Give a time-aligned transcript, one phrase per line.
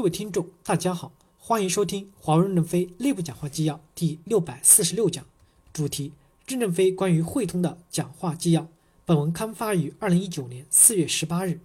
[0.00, 5.26] 各位听众，大家好，欢迎收听华为任正非内部讲话纪要第六百四十六讲，
[5.74, 6.14] 主题：
[6.46, 8.66] 任正非关于汇通的讲话纪要。
[9.04, 11.60] 本文刊发于二零一九年四月十八日。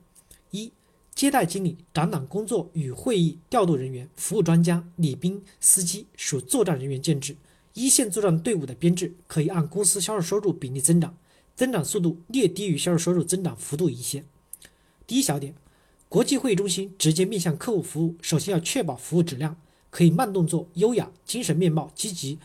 [0.51, 0.73] 一、
[1.13, 7.37] 接待经理、展览工作与会议调度人员、服务专家、礼宾司机属作战人员建制。
[7.73, 11.15] 一线作战队伍的编制可以按公司销售收入比例增长，
[11.55, 14.25] 增长速度略低于销售收入增长幅度一些。
[15.07, 15.55] 第一小点。
[16.07, 19.57] 国际会议中心直接面向客户服务，首先要确保服务质量，
[19.89, 22.39] 可以慢动作、优雅，精神面貌积极、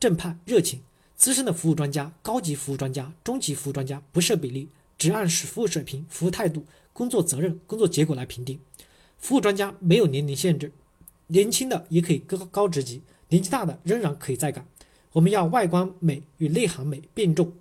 [0.00, 0.80] 正派、热情。
[1.16, 4.68] 资深的服务专家、高级服务专家、中级服务专家不设比例，
[4.98, 8.58] 只按服务水平、服务态度、工作责任、工作结果来评定。
[9.16, 10.72] 服务专家没有年龄限制，
[11.28, 14.66] 年轻的也可以高高职级，年纪大的仍然可以再岗。
[15.12, 17.52] 我们要外观美与内涵美并重。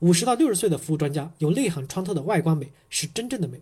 [0.00, 3.60] 五十到六十岁的服务专家有内涵穿透的外观美是真正的美。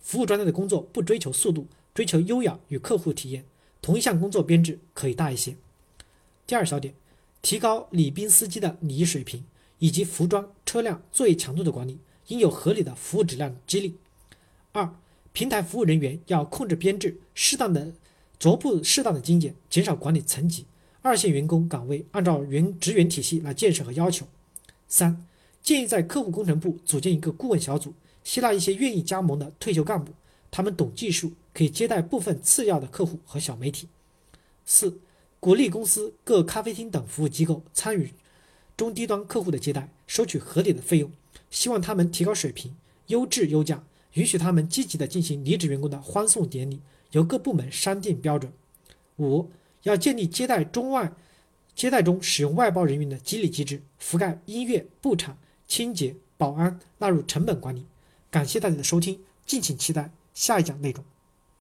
[0.00, 3.44] 服务专家的工作不追求速度，追求优雅与客户体验。
[3.82, 5.56] 同一项工作编制可以大一些。
[6.46, 6.94] 第二小点，
[7.40, 9.44] 提高礼宾司机的礼仪水平
[9.78, 13.96] 以及服装、车辆、作业强度的管理，应有合理的服务质量激励。
[14.72, 14.94] 二，
[15.32, 17.92] 平台服务人员要控制编制，适当的
[18.38, 20.66] 逐步适当的精简，减少管理层级。
[21.02, 24.26] 二线员工岗位按照员职员体系来建设和要求。
[24.86, 25.24] 三，
[25.62, 27.94] 建议在客户工程部组建一个顾问小组。
[28.22, 30.12] 吸纳一些愿意加盟的退休干部，
[30.50, 33.88] 他们懂技术，可以接待部分次要的客户和小媒体。
[34.66, 35.00] 四、
[35.40, 38.12] 鼓励公司各咖啡厅等服务机构参与
[38.76, 41.10] 中低端客户的接待，收取合理的费用，
[41.50, 48.52] 希望他们提高水平，优质优价，允许他们积极的进行离职员工的欢送典礼，由各部门商定标准。
[49.18, 49.50] 五、
[49.84, 51.10] 要建立接待中外
[51.74, 55.38] 接待中使用外包人员的激励机制，覆盖音乐、布场、
[55.70, 57.86] 清洁、保安，纳入成本管理。
[58.28, 61.04] 感谢大家的收听，敬请期待下一讲内容。